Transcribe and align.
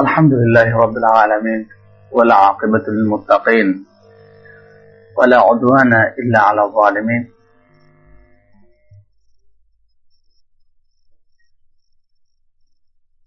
الحمد 0.00 0.32
لله 0.32 0.76
رب 0.76 0.96
العالمين 0.96 1.68
ولا 2.12 2.34
عاقبة 2.34 2.84
للمتقين 2.88 3.84
ولا 5.18 5.38
عدوان 5.40 5.92
إلا 6.18 6.38
على 6.40 6.62
الظالمين. 6.64 7.28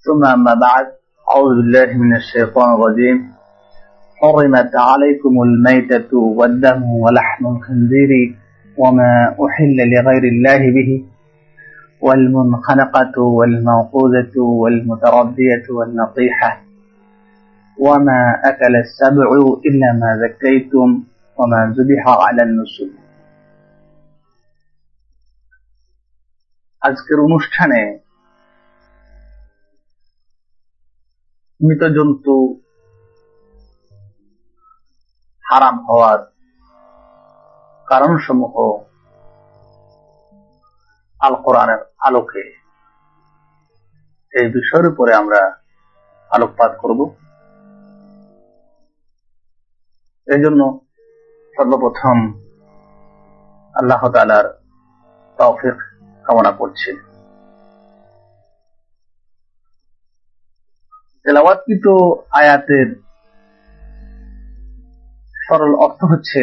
ثم 0.06 0.26
أما 0.26 0.54
بعد 0.54 0.86
أعوذ 1.30 1.56
بالله 1.56 1.94
من 1.98 2.16
الشيطان 2.16 2.70
الرجيم. 2.76 3.32
حرمت 4.22 4.72
عليكم 4.76 5.34
الميتة 5.48 6.18
والدم 6.18 6.84
ولحم 6.84 7.48
الخنزير 7.48 8.12
وما 8.78 9.36
أحل 9.46 9.78
لغير 9.94 10.24
الله 10.34 10.62
به. 10.78 11.15
والمنخنقة 12.05 13.17
والموقوذة 13.39 14.35
والمتردية 14.63 15.67
والنطيحة 15.71 16.51
وما 17.79 18.21
أكل 18.45 18.75
السبع 18.77 19.29
إلا 19.67 19.89
ما 19.93 20.11
ذكيتم 20.25 20.89
وما 21.39 21.61
ذبح 21.77 22.03
على 22.25 22.43
النسل 22.43 22.91
আজকের 26.83 27.19
অনুষ্ঠানে 27.21 27.81
মৃত 31.61 31.83
জন্তু 31.97 32.35
হারাম 35.45 35.77
হওয়ার 35.87 36.21
কারণসমূহ 37.89 38.55
আল 41.21 41.35
কোরআনের 41.45 41.81
আলোকে। 42.06 42.44
এই 44.34 44.48
বিষয়ের 44.48 44.88
উপরে 44.88 45.12
আমরা 45.16 45.42
আলোকপাত 46.32 46.72
করব। 46.82 47.00
এই 50.28 50.40
জন্য 50.44 50.62
সর্বপ্রথম 51.56 52.18
আল্লাহ 53.76 54.02
তালার 54.14 54.46
তৌফিক 55.40 55.78
কামনা 56.26 56.52
করছি। 56.52 56.92
তেলাওয়াতকৃত 61.26 61.88
আয়াতের 62.32 62.88
সরল 65.46 65.74
অর্থ 65.76 66.00
হচ্ছে 66.12 66.42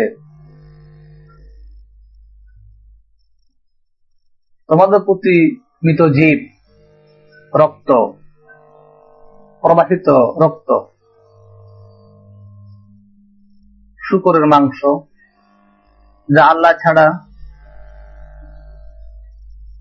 তোমাদের 4.73 5.01
প্রতি 5.01 5.37
মৃত 5.85 6.01
জীব, 6.09 6.39
রক্ত, 7.53 7.91
প্রবাহিত 9.63 10.09
রক্ত, 10.43 10.71
শুকরের 14.01 14.47
মাংস, 14.47 14.81
যা 16.29 16.43
আল্লাহ 16.45 16.73
ছাড়া 16.83 17.07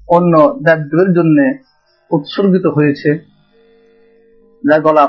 অন্য 0.10 0.34
দেবদেবের 0.66 1.10
জন্য 1.14 1.38
উৎসর্গিত 2.12 2.66
হয়েছে, 2.66 3.10
যা 4.66 4.80
গলা 4.80 5.06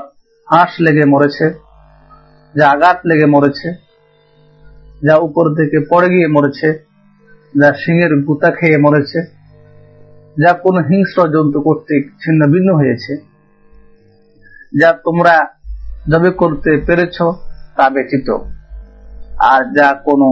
হাঁস 0.49 0.73
লেগে 0.81 1.05
মরেছে, 1.05 1.47
যা 2.57 2.65
আঘাত 2.71 2.99
লেগে 3.05 3.27
মরেছে, 3.27 3.69
যা 5.07 5.15
উপর 5.17 5.45
থেকে 5.55 5.79
পড়ে 5.91 6.09
গিয়ে 6.09 6.27
মরেছে, 6.27 6.69
যা 7.55 7.69
সিংহের 7.73 8.13
গুতা 8.27 8.51
খেয়ে 8.51 8.79
মরেছে 8.79 9.42
যা 10.37 10.53
কোন 10.65 10.77
হিংস্র 10.89 11.19
জন্তু 11.35 11.59
কর্তৃক 11.67 12.05
ছিন্ন 12.23 12.41
ভিন্ন 12.55 12.69
হয়েছে, 12.81 13.13
যা 14.81 14.91
তোমরা 15.05 15.35
জবে 16.11 16.31
করতে 16.41 16.71
পেরেছ 16.87 17.17
তা 17.77 17.85
ব্যতীত, 17.95 18.29
আর 19.53 19.61
যা 19.77 19.89
কোনো 20.09 20.29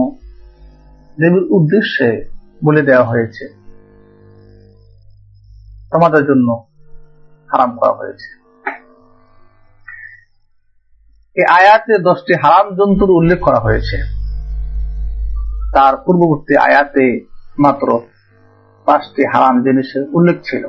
দেবীর 1.17 1.45
উদ্দেশ্যে 1.57 2.09
বলে 2.65 2.81
দেওয়া 2.89 3.05
হয়েছে, 3.11 3.45
তোমাদের 5.91 6.23
জন্য 6.29 6.47
হারাম 7.49 7.71
করা 7.79 7.93
হয়েছে। 7.99 8.29
এই 11.35 11.45
আয়াতে 11.59 11.93
দশটি 12.09 12.33
হারাম 12.43 12.67
জন্তুর 12.79 13.11
উল্লেখ 13.19 13.39
করা 13.47 13.59
হয়েছে। 13.59 13.97
তার 15.75 15.93
পূর্ববর্তী 16.05 16.53
আয়াতে 16.67 17.05
মাত্র 17.57 17.87
পাঁচটি 18.91 19.23
হারাম 19.33 19.55
জিনিসের 19.65 20.03
উল্লেখ 20.17 20.37
ছিল। 20.43 20.63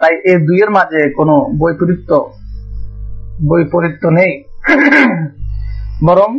তাই 0.00 0.14
এই 0.30 0.38
দুইয়ের 0.46 0.70
মাঝে 0.76 1.00
কোনো 1.18 1.34
বৈপরীত্য 1.60 2.10
বৈপরীত্য 3.50 4.04
নেই। 4.18 4.32
বরং 6.06 6.30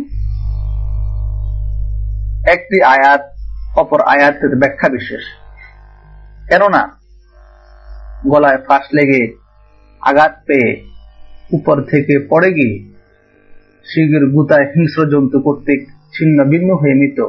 একটি 2.54 2.78
আয়াত 2.96 3.24
অপর 3.82 4.02
আয়াতের 4.14 4.54
ব্যাখ্যা 4.62 4.88
বিশেষ। 4.96 5.24
কেননা 6.50 6.82
গলায় 8.28 8.60
ফাঁস 8.68 8.86
লেগে 8.98 9.22
আঘাত 10.02 10.34
পেয়ে 10.48 10.70
উপর 11.58 11.78
থেকে 11.92 12.14
পড়ে 12.30 12.50
গিয়ে 12.58 12.76
শিগের 13.90 14.24
গুতায় 14.34 14.68
হিংস্র 14.74 15.02
জন্তু 15.14 15.38
কর্তৃক 15.46 15.82
ছিন্ন 16.16 16.38
ভিন্ন 16.52 16.70
হয়ে 16.82 16.96
মৃত। 17.02 17.20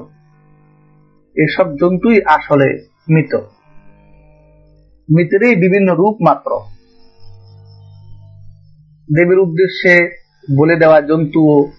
এসব 1.34 1.76
জন্তুই 1.76 2.22
আসলে 2.24 2.86
মৃত। 3.08 3.34
মৃতেরই 5.08 5.56
বিভিন্ন 5.56 5.94
রূপ 5.94 6.16
মাত্র। 6.26 6.50
দেবীর 9.14 9.38
উদ্দেশ্যে 9.38 10.24
বলে 10.58 10.76
দেওয়া 10.76 11.00
জন্তু 11.00 11.72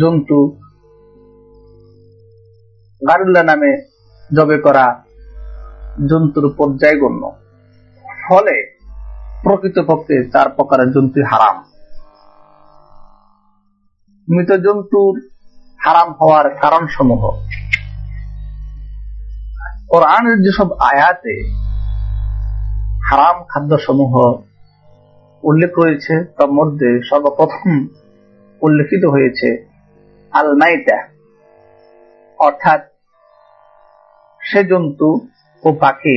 জন্তু 0.00 0.60
গারুল্লা 3.08 3.42
নামে 3.42 3.90
জবে 4.36 4.58
করা 4.58 5.04
জন্তুর 6.10 6.54
পর্যায় 6.56 7.00
গণ্য 7.00 7.32
ফলে 8.28 8.78
প্রকৃতপক্ষে 9.42 10.30
চার 10.30 10.48
প্রকারের 10.48 10.92
জন্তু 10.92 11.24
হারাম। 11.24 11.64
মৃত 14.28 14.52
জন্তুর 14.52 15.28
হারাম 15.86 16.14
হওয়ার 16.20 16.50
কারণ 16.50 16.86
সমূহ 16.86 17.30
কোরআনের 19.88 20.38
যেসব 20.42 20.68
আয়াতে 20.90 21.34
হারাম 23.08 23.36
খাদ্য 23.48 23.72
সমূহ 23.86 24.14
উল্লেখ 25.42 25.72
রয়েছে, 25.78 26.14
তার 26.36 26.50
মধ্যে 26.52 26.88
সর্বপ্রথম 27.10 27.68
উল্লেখিত 28.62 29.04
হয়েছে 29.04 29.48
আলমাইটা 30.32 30.98
অর্থাৎ 32.38 32.80
সে 34.42 34.60
জন্তু 34.64 35.08
ও 35.62 35.68
পাখি 35.72 36.16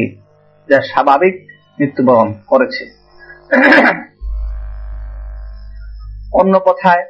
যা 0.70 0.80
স্বাভাবিক 0.82 1.36
মৃত্যুবরণ 1.80 2.30
করেছে। 2.48 2.84
অন্য 6.34 6.54
কথায়, 6.60 7.04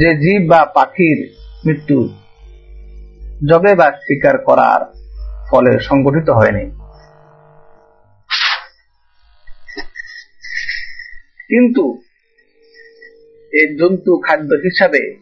যে 0.00 0.10
জীব 0.14 0.42
বা 0.50 0.60
পাখির 0.76 1.18
মৃত্যু 1.66 1.98
জবে 3.48 3.72
বা 3.74 3.88
শিকার 4.04 4.36
করার 4.38 4.97
ফলে 5.50 5.78
সংগঠিত 5.80 6.30
হয়নি। 6.30 6.70
কিন্তু 11.48 12.02
এই 13.52 13.76
জন্তু 13.76 14.20
খাদ্য 14.28 14.54
হিসাবে 14.54 15.16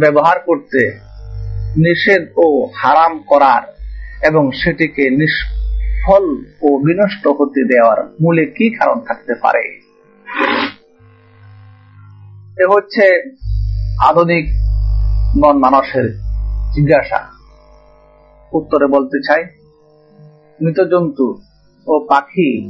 ব্যবহার 0.00 0.40
করতে 0.40 0.98
নিষেধ 1.76 2.28
ও 2.36 2.70
হারাম 2.76 3.18
করার 3.18 3.62
এবং 4.26 4.50
সেটিকে 4.50 5.10
নিষ্ফল 5.10 6.24
ও 6.62 6.78
বিনষ্ট 6.78 7.26
হতে 7.26 7.64
দেওয়ার 7.64 8.04
মূলে 8.20 8.44
কি 8.44 8.76
কারণ 8.76 9.00
থাকতে 9.00 9.34
পারে? 9.34 9.80
এ 12.62 12.66
হচ্ছে 12.70 13.34
আধুনিক 14.08 14.44
মন 15.36 15.58
মানুষের 15.58 16.14
জিজ্ঞাসা। 16.72 17.28
উত্তরে 18.52 18.86
বলতে 18.86 19.18
চাই 19.26 19.57
মৃত 20.62 20.80
জন্তু 20.80 21.40
ও 21.86 21.98
পাখি 21.98 22.68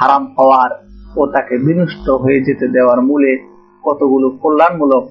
হারাম 0.00 0.34
হওয়ার 0.38 0.70
ও 1.16 1.26
তাকে 1.26 1.58
বিনষ্ট 1.58 2.10
হয়ে 2.10 2.44
যেতে 2.44 2.68
দেওয়ার 2.68 3.02
মূলে 3.02 3.48
কতগুলো 3.82 4.30
কল্যাণমূলক 4.30 5.10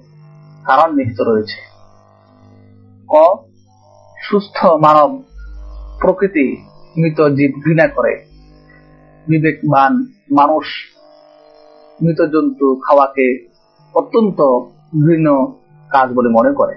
কারণ 0.66 0.96
নিহিত 0.96 1.22
রয়েছে। 1.22 1.60
ক, 3.08 3.16
সুস্থ 4.30 4.66
মানব 4.66 5.24
প্রকৃতি 6.02 6.58
মৃত 6.98 7.22
জীব 7.22 7.52
ঘৃণা 7.66 7.88
করে। 7.88 8.26
বিবেকবান 9.28 9.94
মানুষ 10.32 10.66
মৃত 12.02 12.22
জন্তু 12.22 12.76
খাওয়াকে 12.76 13.48
অত্যন্ত 13.94 14.42
ঘৃণ 15.06 15.46
কাজ 15.90 16.10
বলে 16.14 16.30
মনে 16.30 16.54
করে। 16.54 16.74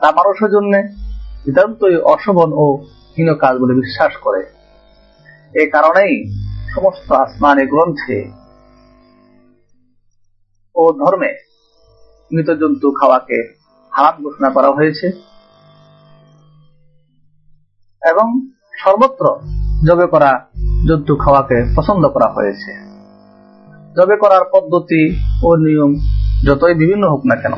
তা 0.00 0.10
মানুষের 0.10 0.50
জন্য 0.50 0.76
নিতান্তই 1.46 1.96
অশোভন 1.96 2.52
ও 2.52 2.78
হীন 3.18 3.34
কাজ 3.34 3.56
বলে 3.56 3.74
বিশ্বাস 3.74 4.12
করে। 4.16 4.42
এ 5.54 5.70
কারণেই 5.70 6.14
সমস্ত 6.74 7.12
আসমানি 7.12 7.66
গ্রন্থে 7.66 8.18
ও 10.74 10.92
ধর্মে 10.92 11.30
মৃত 12.32 12.50
জন্তু 12.50 12.90
খাওয়াকে 12.90 13.38
হারাম 13.92 14.22
ঘোষণা 14.22 14.50
করা 14.50 14.70
হয়েছে। 14.70 15.06
এবং 18.02 18.28
সর্বত্র 18.84 19.24
জবে 19.88 20.06
করা 20.06 20.30
জন্তু 20.88 21.16
খাওয়াকে 21.16 21.58
পছন্দ 21.76 22.08
করা 22.08 22.28
হয়েছে। 22.32 22.72
জবে 23.96 24.16
করার 24.16 24.44
পদ্ধতি 24.52 25.02
ও 25.42 25.48
নিয়ম 25.56 25.92
যতই 26.46 26.74
বিভিন্ন 26.74 27.04
হোক 27.10 27.22
না 27.26 27.36
কেন, 27.36 27.54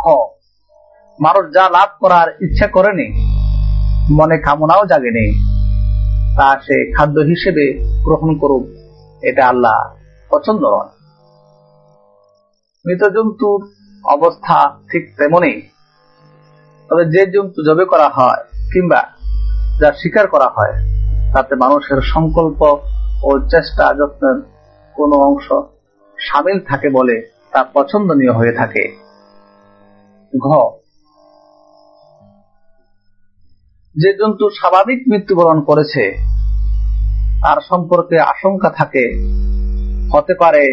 খ 0.00 0.02
মানুষ 1.24 1.44
যা 1.56 1.64
লাভ 1.76 1.90
করার 2.02 2.28
ইচ্ছা 2.44 2.66
করেনি, 2.76 3.06
মনে 4.18 4.36
কামনাও 4.46 4.82
জাগেনি, 4.90 5.26
তা 6.36 6.48
সে 6.64 6.76
খাদ্য 6.94 7.16
হিসেবে 7.30 7.64
গ্রহণ 8.06 8.30
করুক, 8.40 8.64
এটা 9.28 9.42
আল্লাহ 9.52 9.78
পছন্দ 10.30 10.62
নয় 10.74 10.92
মৃত 12.84 13.02
জন্তুর 13.16 13.60
অবস্থা 14.04 14.56
ঠিক 14.90 15.04
তেমনই। 15.18 15.56
তবে 16.88 17.04
যে 17.14 17.22
জন্তু 17.34 17.60
জবে 17.68 17.84
করা 17.92 18.08
হয় 18.16 18.40
কিংবা 18.72 19.00
যা 19.80 19.88
স্বীকার 20.00 20.26
করা 20.34 20.48
হয়, 20.56 20.74
তাতে 21.34 21.52
মানুষের 21.62 22.00
সংকল্প 22.12 22.60
ও 23.28 23.30
চেষ্টা 23.52 23.84
যত্নের 23.98 24.38
কোন 24.96 25.10
অংশ 25.28 25.46
সামিল 26.18 26.58
থাকে 26.70 26.88
বলে 26.96 27.16
তা 27.52 27.60
পছন্দনীয় 27.74 28.32
হয়ে 28.38 28.54
থাকে। 28.60 28.84
ঘ 30.32 30.46
যে 33.96 34.12
জন্তু 34.12 34.50
স্বাভাবিক 34.50 35.02
মৃত্যুবরণ 35.10 35.60
করেছে, 35.60 36.16
তার 37.42 37.58
সম্পর্কে 37.68 38.18
আশঙ্কা 38.20 38.70
থাকে, 38.70 39.04
হতে 40.12 40.34
পারে 40.34 40.64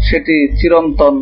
সেটি 0.00 0.56
চিরন্তন 0.56 1.14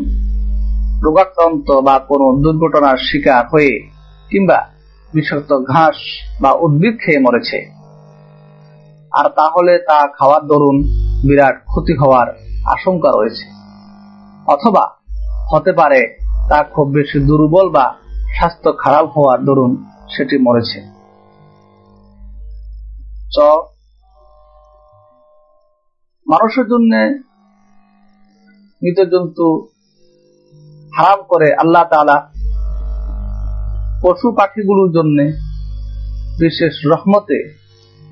রোগাক্রান্ত 1.02 1.70
বা 1.70 1.99
কোনো 1.99 2.43
দুর্ঘটনার 2.43 2.96
শিকার 2.96 3.44
হয়ে 3.52 3.88
কিংবা 4.31 4.69
বিষাক্ত 5.14 5.52
ঘাস 5.52 5.96
বা 6.40 6.52
উদ্ভিদ 6.52 6.94
খেয়ে 7.05 7.19
মরেছে। 7.19 7.58
আর 9.12 9.29
তাহলে 9.29 9.79
তা 9.79 10.08
খাওয়ার 10.19 10.46
দরুন 10.46 10.76
বিরাট 11.29 11.56
ক্ষতি 11.64 11.94
হওয়ার 11.96 12.29
আশঙ্কা 12.64 13.11
রয়েছে। 13.11 13.46
অথবা 14.46 14.90
হতে 15.52 15.73
পারে 15.73 16.00
তা 16.49 16.64
খুব 16.64 16.88
বেশি 16.88 17.19
দুর্বল 17.26 17.69
বা 17.69 17.94
স্বাস্থ্য 18.37 18.73
খারাপ 18.79 19.06
হওয়ার 19.06 19.44
দরুন 19.44 19.84
সেটি 20.17 20.38
মরেছে। 20.38 21.01
চ, 23.32 23.38
মানুষের 26.26 26.67
জন্য 26.67 26.93
মৃত 28.82 28.99
জন্তু 29.12 29.46
হারাম 30.96 31.23
করে 31.29 31.55
আল্লাহ 31.55 31.84
তালা 31.90 32.31
পশু 34.02 34.32
পাখিগুলোর 34.32 34.93
জন্য 34.93 35.19
বিশেষ 36.38 36.75
রহমতে 36.87 37.38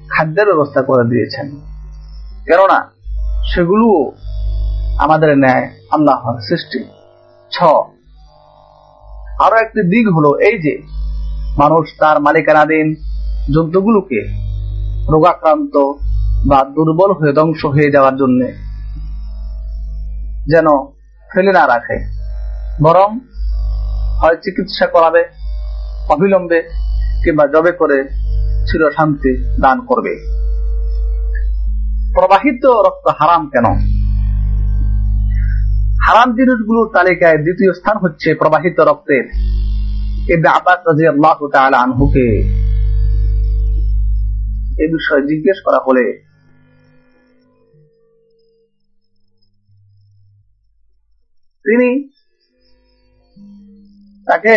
খাদ্যের 0.08 0.46
ব্যবস্থা 0.46 0.82
করে 0.82 1.04
দিয়েছেন। 1.04 1.46
কেননা 2.46 2.92
সেগুলোও 3.54 4.12
আমাদের 4.98 5.38
ন্যায় 5.38 5.66
আল্লাহর 5.90 6.40
সৃষ্টি। 6.40 6.80
ছ 7.52 7.56
আরও 9.40 9.56
একটি 9.56 9.80
দিক 9.82 10.06
হলো 10.16 10.30
এই 10.38 10.56
যে 10.58 10.74
মানুষ 11.58 11.84
তার 11.98 12.20
মালিকানাধীন 12.20 12.88
জন্তুগুলোকে 13.54 14.49
রোগাক্রান্ত 15.12 15.76
বা 16.48 16.64
দুর্বল 16.64 17.12
হয়ে 17.12 17.32
ধ্বংস 17.32 17.64
হয়ে 17.64 17.90
যাওয়ার 17.90 18.16
জন্য 18.16 18.40
যেন 20.48 20.66
ফেলে 21.34 21.52
না 21.52 21.66
রাখে, 21.66 21.96
বরং 22.82 23.18
হয় 24.20 24.36
চিকিৎসা 24.36 24.86
করাবে, 24.86 25.24
অবিলম্বে 26.10 26.62
কিংবা 27.24 27.46
জবে 27.46 27.72
করে 27.72 28.08
চির 28.66 28.90
শান্তি 28.90 29.60
দান 29.60 29.80
করবে। 29.80 30.14
প্রবাহিত 32.14 32.64
রক্ত 32.66 33.06
হারাম 33.18 33.48
কেন? 33.48 33.64
হারাম 36.06 36.32
জিনিসগুলোর 36.32 36.90
তালিকায় 36.94 37.36
দ্বিতীয় 37.36 37.72
স্থান 37.72 37.96
হচ্ছে 37.98 38.34
প্রবাহিত 38.34 38.80
রক্তের। 38.80 39.24
ইবনে 40.32 40.48
আব্বাস 40.48 40.78
রাদিয়াল্লাহু 40.86 41.48
তাআলা 41.48 41.78
আনহুকে 41.78 42.26
এ 44.82 44.86
বিষয়ে 44.96 45.22
জিজ্ঞেস 45.22 45.58
করা 45.66 45.80
হলে 45.86 46.04
তিনি 51.64 51.88
তাকে 54.26 54.54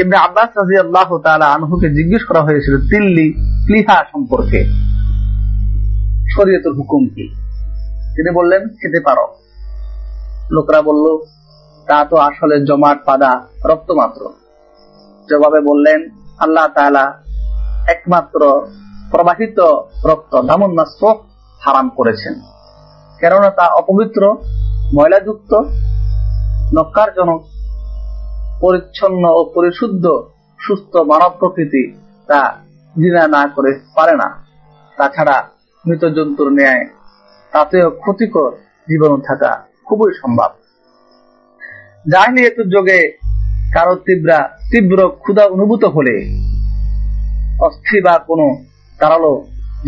ইবনে 0.00 0.16
আব্বাস 0.16 0.50
রাজি 0.56 0.76
আল্লাহ 0.78 1.08
তালা 1.18 1.46
আনহুকে 1.46 1.88
জিজ্ঞেস 1.88 2.22
করা 2.24 2.42
হয়েছিল, 2.42 2.74
তিল্লি 2.90 3.26
প্লিহা 3.66 3.96
সম্পর্কে, 4.12 4.60
শরীয়তের 6.34 6.72
হুকুম 6.72 7.02
কি? 7.14 7.26
তিনি 8.14 8.30
বললেন, 8.34 8.62
খেতে 8.68 9.00
পারো। 9.04 9.26
লোকরা 10.50 10.80
বলল, 10.82 11.06
তা 11.88 11.98
তো 12.04 12.16
আসলে 12.16 12.56
জমাট 12.66 12.98
পাদা 13.04 13.32
রক্ত 13.64 13.88
মাত্র 13.90 14.22
জবাবে 15.30 15.60
বললেন, 15.60 16.00
আল্লাহ 16.38 16.66
তালা 16.74 17.04
একমাত্র 17.88 18.40
প্রবাহিত 19.10 19.58
রক্ত 20.04 20.32
দামুন্নাস 20.42 20.92
হারাম 21.62 21.88
করেছেন। 21.88 22.34
কেননা 23.20 23.50
তা 23.50 23.66
অপবিত্র, 23.66 24.22
ময়লাযুক্ত, 24.94 25.52
নকারজনক, 26.78 27.42
পরিচ্ছন্ন 28.60 29.24
ও 29.28 29.44
পরিশুদ্ধ, 29.54 30.04
সুস্থ 30.58 30.96
মানব 30.96 31.32
প্রকৃতি 31.38 31.82
তা 32.26 32.40
জিনা 32.96 33.28
না 33.28 33.48
করে 33.48 33.80
পারে 33.94 34.14
না। 34.16 34.28
তাছাড়া 34.96 35.48
মৃত 35.86 36.04
জন্তুর 36.04 36.52
ন্যায় 36.52 36.84
তাতেও 37.52 37.90
ক্ষতিকর 37.90 38.52
জীবন 38.88 39.20
থাকা 39.20 39.52
খুবই 39.84 40.12
সম্ভব। 40.22 40.50
জাহিলিয়াতুর 42.12 42.68
যোগে 42.68 43.18
কারও 43.74 43.94
তীব্রা, 43.94 44.38
তীব্র 44.70 45.08
ক্ষুধা 45.08 45.44
অনুভূত 45.44 45.84
হলে 45.84 46.16
অস্থি 47.60 48.02
বা 48.02 48.18
কোনো 48.18 48.73
তারালো 49.04 49.32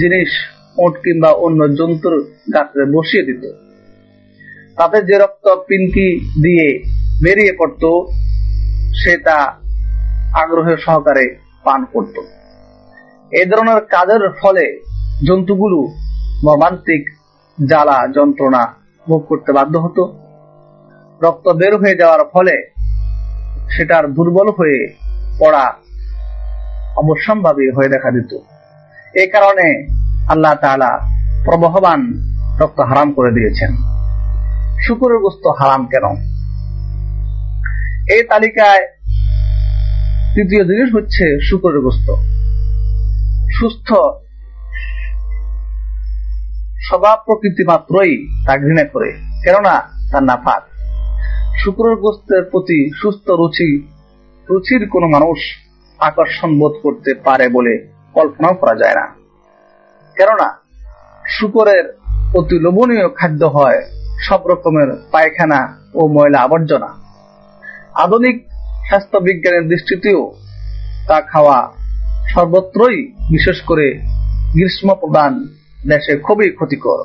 জিনিস, 0.01 0.31
ওট 0.79 0.95
কিংবা 1.05 1.31
অন্য 1.45 1.61
জন্তুর 1.79 2.15
গাত্রে 2.55 2.85
বসিয়ে 2.95 3.27
দিত। 3.29 3.43
তাতে 4.77 4.99
যে 5.03 5.17
রক্ত 5.19 5.47
পিনকি 5.69 6.07
দিয়ে 6.43 6.67
বেরিয়ে 7.25 7.53
পড়ত, 7.59 7.85
সে 9.01 9.17
তা 9.17 9.39
আগ্রহের 10.43 10.77
সহকারে 10.77 11.25
পান 11.65 11.81
করত। 11.93 12.17
এই 13.33 13.47
ধরনের 13.51 13.81
কাজের 13.95 14.25
ফলে 14.41 14.65
জন্তুগুলো 15.27 15.79
মর্মান্তিক 16.45 17.03
জ্বালা 17.59 17.99
যন্ত্রণা 18.17 18.63
ভোগ 19.09 19.23
করতে 19.29 19.51
বাধ্য 19.53 19.75
হতো। 19.79 20.03
রক্ত 21.21 21.47
বের 21.49 21.75
হয়ে 21.77 21.95
যাওয়ার 21.95 22.23
ফলে 22.33 22.55
সেটার 23.77 24.05
দুর্বল 24.13 24.49
হয়ে 24.59 24.79
পড়া 25.39 25.65
অবশ্যম্ভাবী 26.97 27.67
হয়ে 27.77 27.89
দেখা 27.89 28.11
দিত। 28.11 28.33
এই 29.17 29.27
কারণে 29.27 29.87
আল্লাহ 30.29 30.55
তাআলা 30.55 30.99
প্রবহবান 31.45 32.01
রক্ত 32.61 32.81
হারাম 32.81 33.13
করে 33.13 33.31
দিয়েছেন। 33.31 33.77
শুকুরের 34.87 35.19
গোস্ত 35.19 35.47
হারাম 35.47 35.87
কেন? 35.87 36.05
এই 38.17 38.23
তালিকায় 38.23 38.87
তৃতীয় 40.35 40.65
জিনিস 40.65 40.95
হচ্ছে 40.95 41.39
শুকুরের 41.51 41.81
গোস্ত। 41.81 42.15
সুস্থ 43.59 43.93
স্বভাব 46.89 47.19
প্রকৃতি 47.27 47.65
মাত্রই 47.65 48.29
তা 48.47 48.59
ঘৃণা 48.59 48.85
করে, 48.85 49.13
কেননা 49.45 49.83
তার 50.13 50.23
নাফাক। 50.23 50.63
শুক্রের 51.65 51.97
গোস্তের 51.97 52.43
প্রতি 52.45 52.91
সুস্থ 52.91 53.31
রুচি, 53.31 53.83
রুচির 54.51 54.89
কোন 54.89 55.11
মানুষ 55.11 55.39
আকর্ষণ 55.99 56.59
বোধ 56.59 56.73
করতে 56.83 57.15
পারে 57.15 57.49
বলে 57.49 57.96
কল্পনাও 58.17 58.55
করা 58.55 58.75
যায় 58.75 58.95
না। 58.95 59.07
কেননা, 60.17 60.49
শুকরের 61.39 61.85
অতি 62.35 62.59
লোভনীয় 62.59 63.09
খাদ্য 63.09 63.43
হয় 63.45 63.81
সব 64.29 64.41
রকমের 64.47 64.89
পায়খানা 65.13 65.61
ও 65.95 66.09
ময়লা 66.09 66.41
আবর্জনা। 66.41 66.91
আধুনিক 67.95 68.37
স্বাস্থ্য 68.89 69.19
বিজ্ঞানের 69.19 69.69
দৃষ্টিতেও 69.69 70.23
তা 71.09 71.21
খাওয়া 71.21 71.59
সর্বত্রই 72.35 72.99
বিশেষ 73.07 73.61
করে 73.63 73.87
গ্রীষ্ম 74.53 74.95
প্রদান 74.95 75.33
দেশে 75.89 76.19
খুবই 76.19 76.51
ক্ষতিকর। 76.51 77.05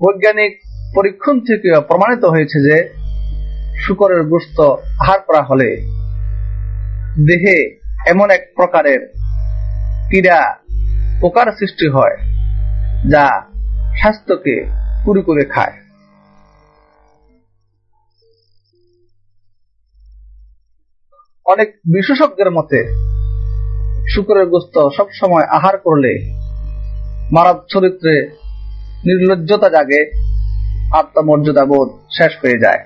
বৈজ্ঞানিক 0.00 0.52
পরীক্ষণ 0.94 1.40
থেকে 1.40 1.80
প্রমাণিত 1.80 2.24
হয়েছে 2.24 2.58
যে 2.68 2.76
শুকরের 3.86 4.22
গোস্ত 4.22 4.60
আহার 5.02 5.20
করা 5.20 5.42
হলে 5.42 5.70
দেহে 7.26 7.83
এমন 8.06 8.30
এক 8.30 8.52
প্রকারের 8.56 9.14
পীড়া 10.10 10.56
পোকার 11.20 11.52
সৃষ্টি 11.52 11.88
হয় 11.88 12.16
যা 13.10 13.42
স্বাস্থ্যকে 13.98 14.66
কুড়ি 15.04 15.22
করে 15.22 15.44
খায়। 15.44 15.72
অনেক 21.46 21.68
বিশেষজ্ঞের 21.76 22.50
মতে, 22.50 22.80
শুকরের 24.14 24.46
গোস্ত 24.46 24.88
সবসময় 24.96 25.44
আহার 25.44 25.78
করলে 25.78 26.12
মানব 27.32 27.56
চরিত্রে 27.68 28.14
নির্লজ্জতা 29.06 29.68
জাগে, 29.68 30.02
আত্মমর্যাদা 30.94 31.64
বোধ 31.64 31.88
শেষ 32.10 32.32
হয়ে 32.42 32.58
যায়। 32.58 32.80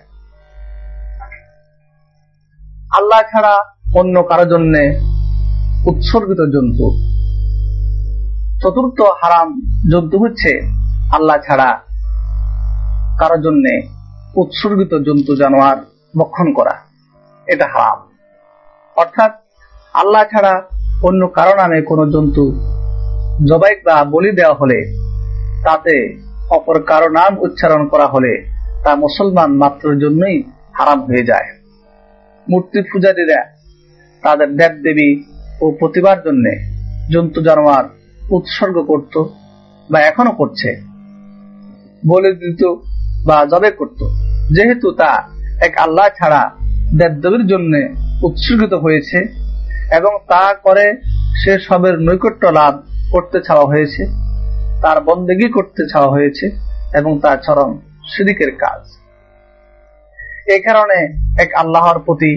আল্লাহ 2.96 3.22
ছাড়া 3.22 3.54
অন্য 3.94 4.22
কারও 4.22 4.44
জন্য 4.44 4.74
উৎসর্গিত 5.86 6.40
জন্তু। 6.54 6.86
চতুর্থ 8.62 9.00
হারাম 9.00 9.48
জন্তু 9.92 10.18
হচ্ছে 10.18 10.60
আল্লাহ 11.12 11.36
ছাড়া 11.46 11.80
কারও 13.18 13.42
জন্য 13.42 13.64
উৎসর্গিত 14.36 14.94
জন্তু 14.94 15.36
জানোয়ার 15.36 15.76
বক্ষণ 16.18 16.52
করা। 16.52 16.74
এটা 17.46 17.66
হারাম। 17.66 17.98
অর্থাৎ 18.96 19.32
আল্লাহ 19.94 20.24
ছাড়া 20.24 20.62
অন্য 21.02 21.26
কারও 21.26 21.54
নামে 21.56 21.82
কোনো 21.82 22.10
জন্তু 22.10 22.44
জবাই 23.48 23.74
বা 23.84 24.04
বলি 24.04 24.30
দেওয়া 24.32 24.54
হলে, 24.54 24.78
তাতে 25.64 26.16
অপর 26.50 26.82
কারও 26.82 27.08
নাম 27.08 27.38
উচ্চারণ 27.38 27.88
করা 27.88 28.06
হলে 28.06 28.32
তা 28.84 28.94
মুসলমান 28.94 29.56
মাত্রের 29.56 29.98
জন্যই 29.98 30.42
হারাম 30.78 31.02
হয়ে 31.02 31.24
যায়। 31.24 31.48
মূর্তি 32.48 32.82
পূজারীরা 32.92 33.40
তাদের 34.22 34.56
দেব 34.56 34.72
দেবী 34.72 35.37
ও 35.60 35.66
প্রতিবার 35.78 36.18
জন্য 36.24 36.44
জন্তু 37.12 37.38
জানোয়ার 37.40 37.84
উৎসর্গ 38.30 38.76
করত 38.82 39.14
বা 39.90 39.98
এখনও 40.00 40.32
করছে। 40.32 40.70
বলে 42.06 42.30
দিত 42.32 42.62
বা 43.26 43.36
জবে 43.44 43.70
করত। 43.70 44.00
যেহেতু 44.52 44.88
তা 44.92 45.12
এক 45.66 45.72
আল্লাহ 45.78 46.06
ছাড়া 46.18 46.42
দেবদেবীর 46.98 47.46
জন্য 47.46 47.72
উৎসর্গিত 48.22 48.74
হয়েছে 48.74 49.18
এবং 49.96 50.12
তা 50.28 50.54
করে 50.62 50.86
সে 51.44 51.52
সবের 51.58 52.00
নৈকট্য 52.00 52.46
লাভ 52.46 52.74
করতে 53.12 53.38
চাওয়া 53.46 53.66
হয়েছে, 53.66 54.02
তার 54.82 55.00
বন্দেগি 55.00 55.48
করতে 55.52 55.82
চাওয়া 55.92 56.10
হয়েছে 56.10 56.46
এবং 56.94 57.18
তার 57.20 57.38
চরম 57.46 57.70
সিদিকের 58.12 58.50
কাজ। 58.56 58.82
এই 60.46 60.60
কারণে 60.60 60.98
এক 61.42 61.50
আল্লাহর 61.54 61.98
প্রতি 61.98 62.32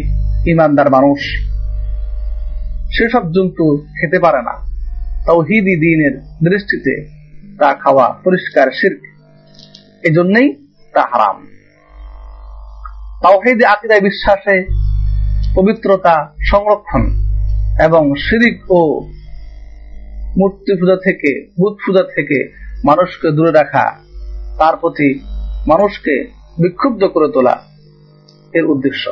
ইমানদার 0.51 0.89
মানুষ 0.89 1.19
সেসব 2.91 3.31
জন্তু 3.31 3.77
খেতে 3.77 4.19
পারে 4.19 4.41
না। 4.41 4.53
তৌহিদি 5.25 5.75
দিনের 5.75 6.19
দৃষ্টিতে 6.21 7.07
তা 7.59 7.73
খাওয়া 7.73 8.09
পরিষ্কার 8.23 8.67
শির্ক। 8.71 9.01
এজন্যই 10.05 10.53
তা 10.93 11.01
হারাম। 11.01 11.47
তাওহিদি 13.23 13.65
আকিদায় 13.65 14.01
বিশ্বাসে 14.01 14.65
পবিত্রতা 15.55 16.33
সংরক্ষণ 16.51 17.01
এবং 17.85 18.15
শিরিক 18.15 18.71
ও 18.71 18.99
মূর্তি 20.37 20.79
পূজা 20.79 20.95
থেকে 20.95 21.45
বুধ 21.59 21.77
পূজা 21.85 22.03
থেকে 22.03 22.53
মানুষকে 22.85 23.31
দূরে 23.31 23.51
রাখা, 23.51 23.99
তার 24.59 24.77
প্রতি 24.77 25.19
মানুষকে 25.67 26.23
বিক্ষুব্ধ 26.61 27.03
করে 27.03 27.27
তোলা 27.33 27.63
এর 28.53 28.65
উদ্দেশ্য। 28.65 29.09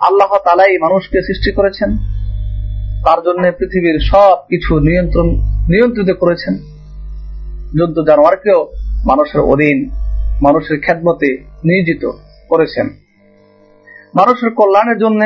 আল্লাহ 0.00 0.36
তালাই 0.44 0.78
মানুষকে 0.78 1.22
সৃষ্টি 1.22 1.52
করেছেন। 1.52 2.13
তার 3.04 3.18
জন্য 3.24 3.52
পৃথিবীর 3.58 3.98
সব 4.00 4.36
কিছু 4.48 4.78
নিয়ন্ত্রণ, 4.78 5.28
নিয়ন্ত্রিত 5.68 6.16
করেছেন। 6.16 6.54
যুদ্ধ 7.78 8.02
জানোয়ারকেও 8.06 8.72
মানুষের 9.06 9.40
অধীন, 9.40 9.90
মানুষের 10.42 10.80
খ্যাতমতে 10.84 11.38
নিয়োজিত 11.64 12.10
করেছেন। 12.48 12.86
মানুষের 14.14 14.50
কল্যাণের 14.50 14.98
জন্য 14.98 15.20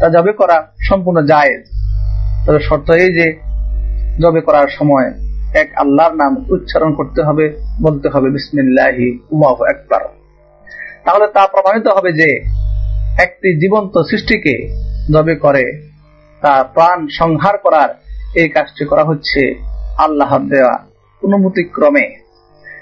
তা 0.00 0.08
জবে 0.08 0.32
করা 0.32 0.72
সম্পূর্ণ 0.88 1.26
জায়েজ। 1.26 1.64
তবে 2.46 2.60
শর্ত 2.60 2.90
এই 2.90 3.12
যে, 3.12 3.38
জবে 4.20 4.40
করার 4.40 4.68
সময় 4.68 5.12
এক 5.54 5.72
আল্লাহর 5.76 6.14
নাম 6.14 6.36
উচ্চারণ 6.48 6.94
করতে 6.94 7.22
হবে, 7.22 7.56
বলতে 7.82 8.08
হবে, 8.08 8.30
বিসমিল্লাহি 8.30 9.18
উমাহ 9.30 9.62
একবার 9.64 10.00
তাহলে 11.04 11.26
তা 11.26 11.46
প্রমাণিত 11.46 11.86
হবে 11.86 12.12
যে, 12.12 12.44
একটি 13.22 13.60
জীবন্ত 13.60 13.98
সৃষ্টিকে 14.10 14.84
জবে 15.12 15.34
করে 15.34 15.87
তা 16.40 16.62
প্রাণ 16.74 17.06
সংহার 17.18 17.58
করার 17.58 17.88
এই 18.34 18.48
কাজটি 18.48 18.84
করা 18.84 19.04
হচ্ছে 19.04 19.40
আল্লাহ 19.98 20.38
দেওয়া 20.38 20.74
অনুমতি 21.22 21.62
ক্রমে 21.64 22.06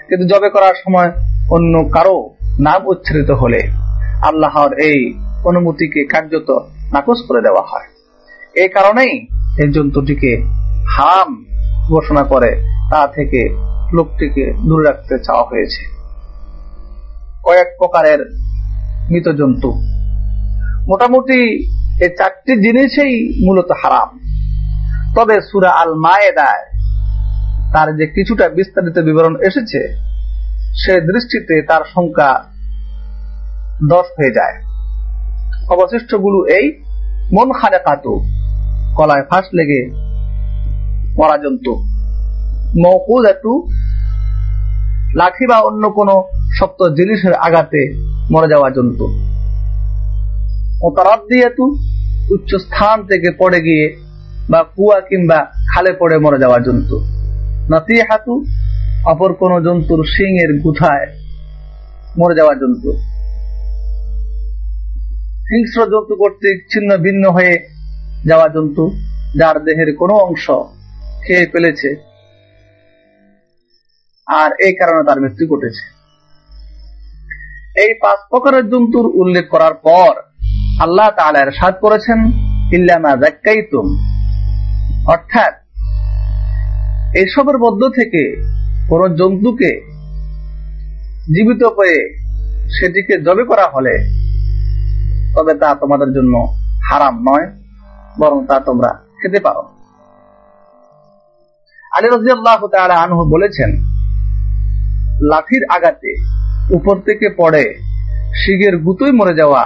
কিন্তু 0.08 0.34
জবে 0.34 0.50
করার 0.50 0.74
সময় 0.84 1.10
অন্য 1.50 1.88
কারও 1.92 2.30
নাম 2.60 2.86
উচ্চারিত 2.86 3.30
হলে 3.30 3.60
আল্লাহর 4.22 4.72
এই 4.72 5.00
অনুমতিকে 5.44 6.04
কার্যত 6.04 6.50
নাকচ 6.92 7.18
করে 7.28 7.40
দেওয়া 7.42 7.62
হয়। 7.62 7.88
এই 8.54 8.68
কারণেই 8.68 9.12
এই 9.58 9.68
জন্তুটিকে 9.72 10.42
হাম 10.88 11.44
ঘোষণা 11.88 12.22
করে 12.22 12.50
তা 12.90 13.06
থেকে 13.06 13.40
লোকটিকে 13.92 14.52
দূরে 14.52 14.84
রাখতে 14.84 15.18
চাওয়া 15.18 15.44
হয়েছে। 15.44 15.82
কয়েক 17.44 17.68
প্রকারের 17.78 18.20
মৃত 19.10 19.28
জন্তু। 19.28 19.70
মোটামুটি 20.88 21.40
এই 22.04 22.10
চারটি 22.18 22.52
জিনিসই 22.64 23.14
মূলত 23.46 23.70
হারাম। 23.80 24.08
তবে 25.16 25.36
সুরা 25.40 25.70
আল 25.70 25.94
মায়েদায় 25.94 26.64
তার 27.72 27.88
যে 27.96 28.06
কিছুটা 28.06 28.48
বিস্তারিত 28.48 28.96
বিবরণ 28.98 29.34
এসেছে, 29.48 29.80
সে 30.82 30.94
দৃষ্টিতে 31.00 31.62
তার 31.68 31.82
সংখ্যা 31.94 32.30
দশ 33.88 34.06
হয়ে 34.18 34.36
যায়। 34.38 34.56
অবশিষ্টগুলো 35.70 36.38
এই, 36.58 36.66
মন 37.32 37.48
খানে 37.58 37.78
কাতু 37.86 38.14
কলায় 38.96 39.24
ফাঁস 39.30 39.46
লেগে 39.54 39.80
মরা 41.18 41.36
জন্তু 41.36 41.72
মকুদ 42.82 43.24
একটু 43.24 43.52
লাঠি 45.14 45.44
বা 45.46 45.58
অন্য 45.58 45.90
কোন 45.90 46.08
শক্ত 46.58 46.80
জিনিসের 46.88 47.34
আঘাতে 47.46 47.82
মরে 48.32 48.48
যাওয়া 48.48 48.68
জন্তু। 48.70 49.35
উচ্চ 52.34 52.50
স্থান 52.54 53.02
থেকে 53.02 53.30
পড়ে 53.38 53.60
গিয়ে 53.62 53.84
বা 54.50 54.62
কুয়া 54.62 55.00
কিংবা 55.00 55.38
খালে 55.74 55.92
পড়ে 55.92 56.18
মরে 56.18 56.38
যাওয়া 56.38 56.58
জন্তু। 56.58 56.96
নাতিহাতু 57.70 58.44
অপর 59.06 59.32
কোন 59.32 59.52
জন্তুর 59.64 60.00
শিং 60.04 60.32
এর 60.44 60.52
গুথায় 60.64 61.06
মরে 62.18 62.34
যাওয়া 62.34 62.54
জন্তু। 62.54 62.90
হিংস্র 65.50 65.80
জন্তু 65.92 66.16
কর্তৃক 66.16 66.58
ছিন্ন 66.72 66.96
ভিন্ন 66.96 67.30
হয়ে 67.30 67.54
যাওয়া 68.26 68.48
জন্তু, 68.48 68.84
যার 69.38 69.64
দেহের 69.64 69.96
কোনো 69.96 70.14
অংশ 70.14 70.50
খেয়ে 71.24 71.46
ফেলেছে 71.52 71.90
আর 74.28 74.50
এই 74.66 74.72
কারণে 74.72 75.02
তার 75.08 75.20
মৃত্যু 75.20 75.44
ঘটেছে। 75.46 75.84
এই 77.84 77.94
পাঁচ 78.02 78.18
প্রকারের 78.30 78.70
জন্তুর 78.70 79.06
উল্লেখ 79.14 79.44
করার 79.48 79.74
পর 79.74 80.12
আল্লাহ 80.84 81.08
তালার 81.18 81.48
সাদ 81.58 81.74
করেছেন 81.80 82.18
ইল্লামা 82.76 83.12
জাক্কাইতুম 83.22 83.86
অর্থাৎ 85.06 85.54
এইসবের 87.20 87.58
মধ্য 87.58 87.82
থেকে 87.88 88.22
কোন 88.88 89.02
জন্তুকে 89.16 89.70
জীবিত 91.34 91.62
করে 91.76 91.96
সেটিকে 92.74 93.14
জবে 93.26 93.44
করা 93.44 93.66
হলে 93.74 93.94
তবে 95.34 95.54
তা 95.54 95.68
তোমাদের 95.74 96.10
জন্য 96.12 96.34
হারাম 96.88 97.14
নয়, 97.28 97.46
বরং 98.18 98.46
তা 98.46 98.60
তোমরা 98.60 98.90
খেতে 99.20 99.40
পারো। 99.40 99.62
আলী 101.96 102.06
রাজি 102.08 102.30
আল্লাহ 102.30 102.56
আনহু 103.04 103.22
বলেছেন, 103.30 103.70
লাঠির 105.30 105.62
আঘাতে 105.76 106.10
উপর 106.74 106.96
থেকে 106.96 107.26
পড়ে 107.36 107.64
শিগের 108.40 108.76
গুতোই 108.76 109.12
মরে 109.12 109.34
যাওয়া 109.34 109.62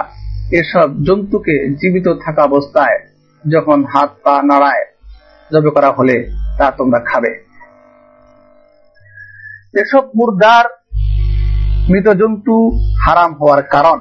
এসব 0.59 0.89
জন্তুকে 1.03 1.55
জীবিত 1.81 2.07
থাকা 2.25 2.41
অবস্থায় 2.43 2.97
যখন 3.43 3.79
হাত 3.93 4.09
পা 4.23 4.35
নাড়ায় 4.43 4.85
জবে 5.51 5.69
করা 5.69 5.91
হলে 5.91 6.15
তা 6.57 6.71
তোমরা 6.71 6.99
খাবে। 6.99 7.31
এসব 9.81 10.03
মুর্দার 10.17 10.65
মৃত 11.89 12.07
জন্তু 12.21 12.55
হারাম 13.05 13.31
হওয়ার 13.33 13.61
কারণ। 13.63 13.99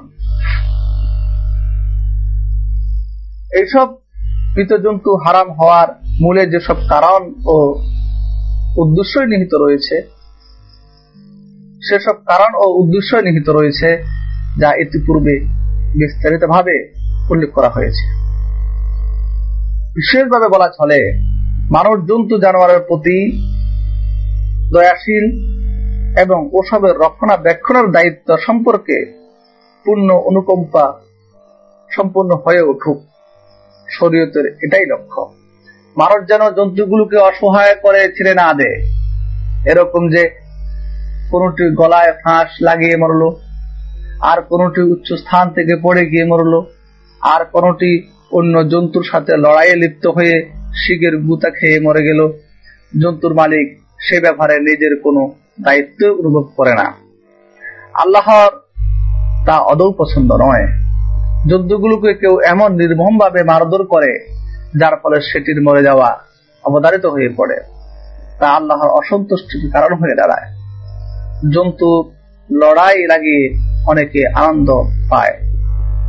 এইসব 3.58 3.88
মৃত 4.56 4.72
জন্তু 4.84 5.10
হারাম 5.16 5.48
হওয়ার 5.52 5.88
মূলে 6.20 6.42
যেসব 6.46 6.78
কারণ 6.88 7.20
ও 7.46 7.56
উদ্দেশ্যই 8.76 9.26
নিহিত 9.26 9.52
রয়েছে, 9.54 9.96
সেসব 11.88 12.16
কারণ 12.26 12.50
ও 12.54 12.64
উদ্দেশ্য 12.80 13.10
নিহিত 13.16 13.48
রয়েছে 13.48 13.88
যা 14.60 14.70
ইতিপূর্বে 14.74 15.59
বিস্তারিত 15.92 16.44
ভাবে 16.44 16.92
উল্লেখ 17.30 17.52
করা 17.52 17.68
হয়েছে। 17.68 18.20
বিশেষভাবে 19.94 20.48
বলা 20.48 20.68
চলে 20.68 21.12
মানুষ 21.70 22.00
জন্তু 22.00 22.38
জানোয়ারের 22.38 22.80
প্রতি 22.80 23.32
দয়াশীল 24.72 25.50
এবং 26.18 26.50
ওসবের 26.52 26.96
রক্ষণাবেক্ষণের 26.96 27.90
দায়িত্ব 27.90 28.36
সম্পর্কে 28.46 29.20
পূর্ণ 29.84 30.10
অনুকম্পা 30.10 30.92
সম্পূর্ণ 31.96 32.30
হয়ে 32.46 32.60
উঠুক। 32.60 33.02
শরীয়তের 34.00 34.58
এটাই 34.62 34.86
লক্ষ্য। 34.86 35.34
মানুষ 35.96 36.28
যেন 36.28 36.50
জন্তুগুলোকে 36.50 37.16
অসহায় 37.16 37.74
করে 37.74 38.08
ছেড়ে 38.08 38.34
না 38.34 38.52
দেয়। 38.52 38.82
এরকম 39.66 40.10
যে 40.10 40.28
কোনটি 41.30 41.74
গলায় 41.74 42.12
ফাঁস 42.12 42.48
লাগিয়ে 42.60 42.96
মরল 42.96 43.49
আর 44.20 44.42
কোনটি 44.42 44.80
উচ্চ 44.82 45.12
স্থান 45.12 45.50
থেকে 45.50 45.76
পড়ে 45.82 46.06
গিয়ে 46.06 46.24
মরল, 46.24 46.54
আর 47.22 47.44
কোনটি 47.44 47.90
অন্য 48.32 48.68
জন্তুর 48.68 49.02
সাথে 49.02 49.36
লড়াইয়ে 49.36 49.76
লিপ্ত 49.76 50.06
হয়ে 50.06 50.50
শিগের 50.74 51.16
গুতা 51.16 51.50
খেয়ে 51.50 51.80
মরে 51.80 52.02
গেল। 52.02 52.32
জন্তুর 53.02 53.34
মালিক 53.34 53.78
সে 53.98 54.20
ব্যাপারে 54.20 54.58
নিজের 54.58 55.00
কোনো 55.02 55.32
দায়িত্ব 55.62 56.00
অনুভব 56.20 56.44
করে 56.56 56.74
না। 56.74 56.86
আল্লাহর 57.94 58.52
তা 59.46 59.58
অদৌ 59.58 59.92
পছন্দ 59.92 60.32
নয়। 60.32 60.66
জন্তুগুলোকে 61.50 62.14
কেউ 62.14 62.40
এমন 62.40 62.72
নির্মম 62.72 63.18
ভাবে 63.18 63.42
মারধর 63.42 63.84
করে, 63.84 64.36
যার 64.76 64.94
ফলে 65.02 65.20
সেটির 65.20 65.62
মরে 65.62 65.82
যাওয়া 65.82 66.20
অবধারিত 66.64 67.06
হয়ে 67.06 67.28
পড়ে। 67.36 67.60
তা 68.40 68.48
আল্লাহর 68.48 68.88
অসন্তুষ্টির 68.88 69.72
কারণ 69.72 69.92
হয়ে 69.94 70.14
দাঁড়ায়। 70.14 70.46
জন্তু 71.54 72.12
লড়াই 72.50 73.06
লাগিয়ে 73.06 73.69
অনেকে 73.86 74.26
আনন্দ 74.26 74.70
পায় 75.10 75.34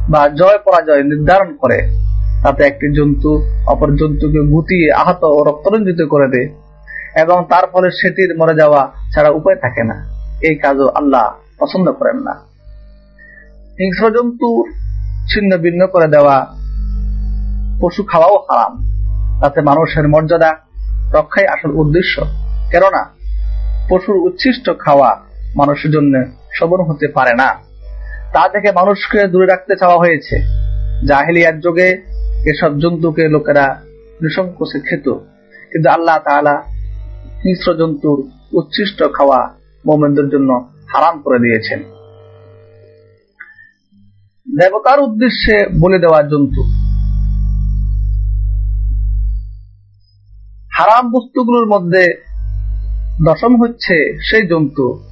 বা 0.09 0.29
জয় 0.29 0.57
পরাজয় 0.65 1.03
নির্ধারণ 1.03 1.55
করে। 1.55 2.01
তাতে 2.43 2.63
একটি 2.63 2.95
জন্তু 2.95 3.41
অপর 3.67 3.87
জন্তুকে 3.87 4.39
গুটিয়ে 4.39 4.93
আহত 4.93 5.23
ও 5.23 5.43
রক্তরঞ্জিত 5.43 6.07
করে 6.09 6.27
দেয় 6.27 6.49
এবং 7.23 7.45
তার 7.49 7.63
ফলে 7.71 7.91
সেটির 7.91 8.37
মরে 8.37 8.55
যাওয়া 8.55 8.91
ছাড়া 9.15 9.29
উপায় 9.29 9.55
থাকে 9.55 9.83
না। 9.83 10.07
এই 10.41 10.55
কাজও 10.55 10.87
আল্লাহ 10.87 11.33
পছন্দ 11.59 11.91
করেন 11.91 12.15
না। 12.15 12.31
হিংস্র 13.79 14.09
জন্তুর 14.09 14.71
ছিন্ন 15.33 15.57
ভিন্ন 15.57 15.87
করে 15.87 16.07
দেওয়া 16.07 16.47
পশু 17.81 18.03
খাওয়াও 18.03 18.37
হারাম। 18.37 18.91
তাতে 19.41 19.61
মানুষের 19.61 20.07
মর্যাদা 20.07 20.55
রক্ষাই 21.13 21.47
আসল 21.47 21.71
উদ্দেশ্য। 21.71 22.21
কেননা 22.71 23.09
পশুর 23.89 24.15
উচ্ছিষ্ট 24.15 24.69
খাওয়া 24.79 25.21
মানুষের 25.55 25.91
জন্য 25.91 26.23
শোভন 26.59 26.91
হতে 26.91 27.07
পারে 27.07 27.31
না। 27.33 27.53
তা 28.33 28.49
থেকে 28.49 28.71
মানুষকে 28.71 29.27
দূরে 29.27 29.45
রাখতে 29.45 29.75
চাওয়া 29.79 29.97
হয়েছে। 29.97 30.39
জাহেলিয়ার 31.07 31.59
যুগে 31.59 31.87
এসব 32.45 32.79
জন্তুকে 32.79 33.27
লোকেরা 33.27 33.81
নৃশংকোষে 34.21 34.79
খেত। 34.79 35.09
কিন্তু 35.71 35.89
আল্লাহ 35.89 36.17
তাআলা 36.17 36.53
হিংস্র 37.45 37.73
জন্তুর 37.73 38.31
উচ্ছিষ্ট 38.57 39.03
খাওয়া 39.03 39.55
মোমেনদের 39.85 40.29
জন্য 40.29 40.69
হারাম 40.93 41.21
করে 41.21 41.39
দিয়েছেন। 41.39 41.79
দেবতার 44.59 44.99
উদ্দেশ্যে 44.99 45.65
বলে 45.81 45.99
দেওয়া 45.99 46.21
জন্তু। 46.21 46.63
হারাম 50.79 51.11
বস্তুগুলোর 51.11 51.67
মধ্যে 51.67 52.23
দশম 53.25 53.61
হচ্ছে 53.61 54.17
সেই 54.31 54.47
জন্তু 54.47 55.03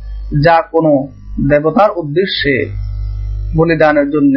যা 0.44 0.62
কোনো 0.62 1.08
দেবতার 1.48 1.92
উদ্দেশ্যে 1.92 2.72
বলিদানের 3.58 4.10
জন্য 4.10 4.36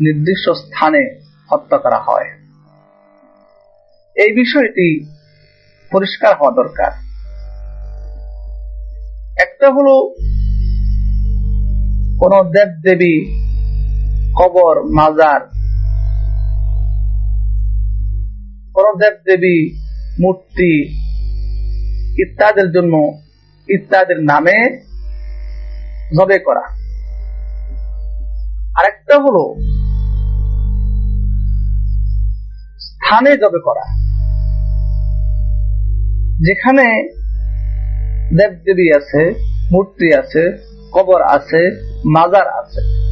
নির্দিষ্ট 0.00 0.50
স্থানে 0.50 1.20
হত্যা 1.52 1.78
করা 1.78 1.98
হয়। 1.98 2.24
এই 4.16 4.32
বিষয়টি 4.32 5.06
পরিষ্কার 5.92 6.36
হওয়া 6.36 6.50
দরকার। 6.50 6.92
একটা 9.42 9.70
হলো 9.70 10.14
কোন 12.18 12.50
দেব 12.50 12.68
দেবী 12.82 13.24
কবর, 14.36 14.82
মাজার, 14.82 15.40
কোন 18.74 18.98
দেব 18.98 19.14
দেবী 19.24 19.74
মূর্তি 20.20 20.82
ইত্যাদির 22.22 22.72
জন্য 22.72 23.22
ইত্যাদির 23.68 24.20
নামে 24.20 24.85
জবে 26.14 26.38
করা। 26.38 26.60
আরেকটা 28.78 29.18
হলো, 29.18 29.54
স্থানে 32.78 33.30
জবে 33.30 33.58
করা। 33.64 34.06
যেখানে 36.40 36.82
দেবদেবী 38.38 38.96
আছে, 38.96 39.34
মূর্তি 39.72 40.14
আছে, 40.14 40.58
কবর 40.92 41.22
আছে, 41.22 41.70
মাজার 42.06 42.48
আছে। 42.48 43.06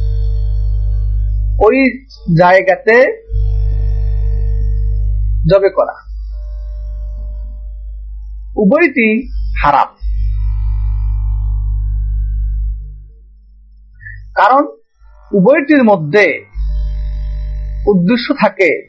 ওই 1.65 2.05
জায়গাতে 2.37 3.25
জবে 5.49 5.69
করা। 5.69 5.93
উভয়টি 8.57 9.27
হারাম। 9.63 10.04
কারণ 14.35 14.67
উভয়টির 15.33 15.83
মধ্যে 15.83 16.45
উদ্দেশ্য 17.87 18.33
থাকে 18.33 18.87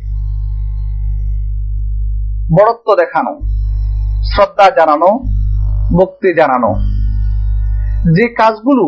বড়ত্ব 2.52 2.96
দেখানো, 2.96 3.40
শ্রদ্ধা 4.22 4.70
জানানো, 4.70 5.08
ভক্তি 5.98 6.34
জানানো। 6.34 6.74
যে 8.12 8.28
কাজগুলো 8.28 8.84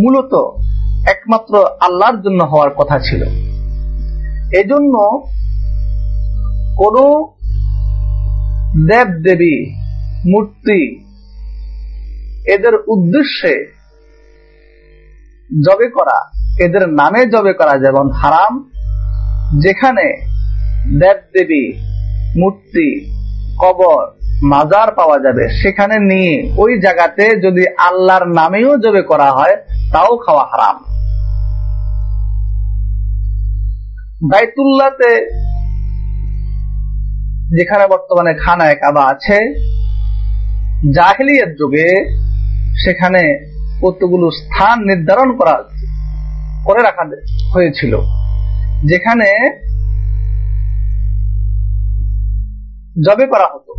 মূলত 0.00 0.34
একমাত্র 1.08 1.64
আল্লাহর 1.80 2.22
জন্য 2.22 2.44
হওয়ার 2.44 2.70
কথা 2.70 2.98
ছিল। 2.98 3.22
এজন্য 4.60 4.94
কোন 6.78 6.96
দেব 8.88 9.08
দেবী 9.22 9.56
মূর্তি 10.30 10.80
এদের 12.52 12.74
উদ্দেশ্যে 12.74 13.83
জবে 15.50 15.88
করা, 15.88 16.30
এদের 16.60 16.88
নামে 16.88 17.26
জবে 17.26 17.52
করা 17.52 17.78
যেমন 17.78 18.10
হারাম, 18.10 18.70
যেখানে 19.60 20.04
দেব 21.00 21.16
দেবী, 21.34 21.72
মূর্তি, 22.40 22.88
কবর, 23.58 24.06
মাজার 24.42 24.94
পাওয়া 24.94 25.18
যাবে, 25.18 25.48
সেখানে 25.62 25.98
নিয়ে 25.98 26.52
ওই 26.56 26.80
জায়গাতে 26.80 27.40
যদি 27.40 27.66
আল্লাহর 27.78 28.28
নামেও 28.28 28.76
জবে 28.76 29.02
করা 29.02 29.32
হয়, 29.32 29.56
তাও 29.92 30.16
খাওয়া 30.16 30.44
হারাম। 30.52 30.76
বাইতুল্লাতে 34.30 35.12
যেখানে 37.58 37.86
বর্তমানে 37.86 38.34
খানায় 38.34 38.74
কাবা 38.74 39.02
আছে 39.06 39.38
জাহিলিয়ার 40.94 41.54
যুগে 41.54 41.88
সেখানে 42.84 43.53
কতগুলো 43.82 44.30
স্থান 44.30 44.78
নির্ধারণ 44.78 45.36
করা, 45.36 45.62
করে 46.64 46.82
রাখা 46.82 47.04
হয়েছিল। 47.54 47.96
যেখানে 48.84 49.60
জবে 53.06 53.26
করা 53.26 53.44
হতো। 53.54 53.74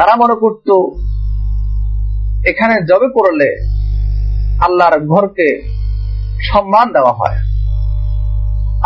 তারা 0.00 0.16
মনে 0.16 0.34
করত, 0.40 0.70
এখানে 2.48 2.74
জবে 2.74 3.08
করলে 3.08 3.68
আল্লাহর 4.60 5.06
ঘরকে 5.06 5.62
সম্মান 6.52 6.92
দেওয়া 6.92 7.12
হয়। 7.12 7.36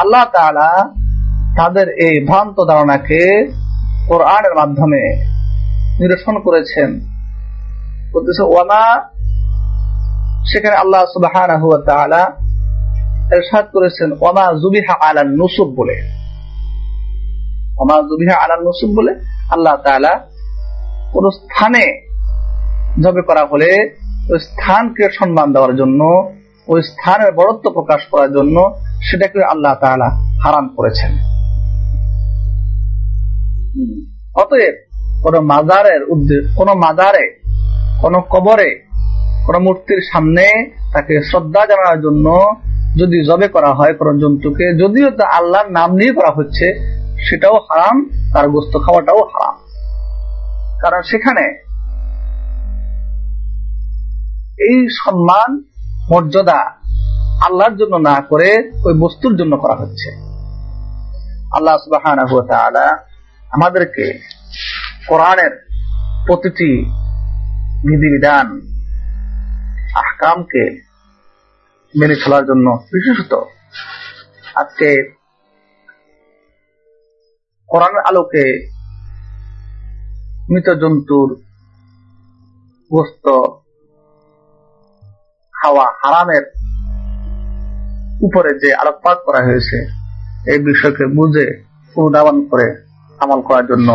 আল্লাহ 0.00 0.24
তাআলা 0.24 0.94
তাদের 1.56 1.88
এই 1.88 2.26
ভ্রান্ত 2.26 2.64
ধারণাকে 2.68 3.52
কোরআনের 4.08 4.54
মাধ্যমে 4.54 5.24
নিরসন 6.00 6.38
করেছেন। 6.38 7.09
বলতেছে, 8.12 8.42
ওয়ামা 8.42 8.82
সেখানে 10.52 10.76
আল্লাহ 10.76 11.04
সুবাহ 11.14 11.34
করেছেন 13.72 14.12
ওমা 14.12 14.52
জুবিহা 14.52 14.94
আলা 15.08 15.22
নুসুব 15.24 15.68
বলে। 15.76 15.96
ওমা 17.78 17.96
জুবিহা 18.02 18.44
আলা 18.44 18.56
নুসুব 18.56 18.90
বলে 18.96 19.12
আল্লাহ 19.50 19.76
তাআলা 19.76 20.20
কোন 21.12 21.30
স্থানে 21.30 21.84
জবে 23.02 23.22
করা 23.22 23.46
হলে 23.52 23.96
ওই 24.32 24.38
স্থানকে 24.40 25.08
সম্মান 25.18 25.52
দেওয়ার 25.52 25.76
জন্য, 25.76 26.32
ওই 26.66 26.82
স্থানের 26.82 27.32
বড়ত্ব 27.32 27.70
প্রকাশ 27.70 28.00
করার 28.10 28.32
জন্য 28.32 28.56
সেটাকে 29.10 29.44
আল্লাহ 29.44 29.74
তাআলা 29.74 30.08
হারাম 30.44 30.68
করেছেন। 30.76 31.12
অতএব 34.34 34.74
কোন 35.22 35.38
মাজারের 35.38 36.04
উদ্দেশ্য 36.10 36.56
কোন 36.56 36.68
মাজারে 36.78 37.39
কোন 38.02 38.20
কবরে, 38.20 38.70
কোন 39.46 39.62
মূর্তির 39.62 40.00
সামনে 40.12 40.74
তাকে 40.92 41.22
শ্রদ্ধা 41.22 41.66
জানানোর 41.66 42.02
জন্য 42.02 42.26
যদি 42.96 43.26
জবে 43.26 43.48
করা 43.48 43.74
হয় 43.74 43.94
কোন 43.94 44.18
জন্তুকে, 44.18 44.66
যদিও 44.82 45.10
তা 45.10 45.26
আল্লাহর 45.38 45.70
নাম 45.70 45.90
নিয়ে 45.94 46.12
করা 46.12 46.32
হচ্ছে, 46.36 46.66
সেটাও 47.28 47.56
হারাম, 47.56 47.96
তার 48.32 48.48
গোস্ত 48.48 48.78
খাওয়াটাও 48.84 49.18
হারাম। 49.18 49.56
কারণ 50.80 51.02
সেখানে 51.02 51.44
এই 54.58 54.88
সম্মান, 55.04 55.62
মর্যাদা 56.10 56.60
আল্লাহর 57.46 57.76
জন্য 57.76 57.96
না 57.96 58.20
করে 58.20 58.72
ওই 58.84 58.94
বস্তুর 58.98 59.36
জন্য 59.36 59.56
করা 59.56 59.74
হচ্ছে। 59.74 60.08
আল্লাহ 61.52 61.76
সুবাহ 61.76 62.04
আমাদেরকে 63.50 64.18
কোরআনের 65.08 65.52
প্রতিটি 66.26 66.90
বিধিবিধান 67.86 68.46
আহকামকে 69.94 70.64
মেনে 71.94 72.16
চলার 72.16 72.44
জন্য 72.46 72.66
বিশেষত 72.92 73.32
আজকে 74.54 74.88
কোরআনের 77.68 78.02
আলোকে 78.08 78.44
মৃত 80.50 80.68
জন্তুর 80.82 81.28
গোস্ত 82.90 83.26
খাওয়া 85.54 85.86
হারামের 86.00 86.44
উপরে 88.22 88.50
যে 88.62 88.74
আলোকপাত 88.74 89.18
করা 89.26 89.40
হয়েছে, 89.44 89.78
এই 90.52 90.58
বিষয়কে 90.58 91.04
বুঝে, 91.06 91.46
অনুধাবন 91.96 92.36
করে 92.50 92.66
আমল 93.20 93.40
করার 93.42 93.66
জন্য 93.66 93.88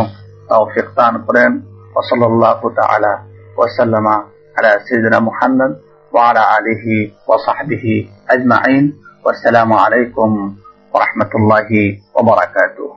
তাও 0.48 0.64
দান 0.96 1.14
করেন। 1.26 1.50
ওসল্লাহ 1.94 2.60
তালা 2.76 3.35
وسلم 3.58 4.06
على 4.58 4.70
سيدنا 4.88 5.20
محمد 5.20 5.76
وعلى 6.12 6.40
آله 6.58 7.10
وصحبه 7.28 8.08
أجمعين 8.30 8.84
والسلام 9.24 9.72
عليكم 9.72 10.30
ورحمة 10.94 11.30
الله 11.34 11.68
وبركاته. 12.14 12.95